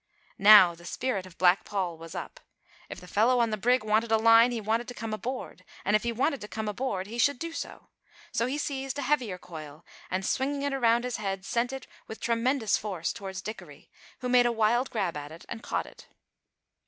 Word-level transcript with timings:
Now 0.39 0.73
the 0.73 0.83
spirit 0.83 1.27
of 1.27 1.37
Black 1.37 1.63
Paul 1.63 1.95
was 1.95 2.15
up. 2.15 2.39
If 2.89 2.99
the 2.99 3.05
fellow 3.07 3.39
on 3.39 3.51
the 3.51 3.55
brig 3.55 3.83
wanted 3.83 4.11
a 4.11 4.17
line 4.17 4.49
he 4.49 4.59
wanted 4.59 4.87
to 4.87 4.95
come 4.95 5.13
aboard, 5.13 5.63
and 5.85 5.95
if 5.95 6.01
he 6.01 6.11
wanted 6.11 6.41
to 6.41 6.47
come 6.47 6.67
aboard, 6.67 7.05
he 7.05 7.19
should 7.19 7.37
do 7.37 7.51
so. 7.53 7.89
So 8.31 8.47
he 8.47 8.57
seized 8.57 8.97
a 8.97 9.03
heavier 9.03 9.37
coil 9.37 9.85
and, 10.09 10.25
swinging 10.25 10.63
it 10.63 10.73
around 10.73 11.03
his 11.03 11.17
head, 11.17 11.45
sent 11.45 11.71
it, 11.71 11.85
with 12.07 12.19
tremendous 12.19 12.79
force, 12.79 13.13
towards 13.13 13.43
Dickory, 13.43 13.91
who 14.21 14.27
made 14.27 14.47
a 14.47 14.51
wild 14.51 14.89
grab 14.89 15.15
at 15.15 15.31
it 15.31 15.45
and 15.47 15.61
caught 15.61 15.85
it. 15.85 16.07